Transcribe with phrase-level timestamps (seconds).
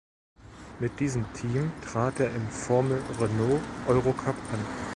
[0.79, 4.65] Mit diesem Team trat er im Formel Renault Eurocup an.